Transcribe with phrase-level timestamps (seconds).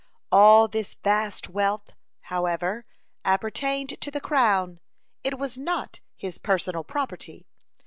[0.33, 1.91] (8) All this vast wealth,
[2.21, 2.87] however,
[3.23, 4.79] appertained to the crown,
[5.23, 7.45] it was not his personal property.